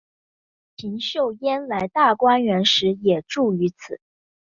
[0.77, 4.01] 邢岫烟来大观园时也住于此。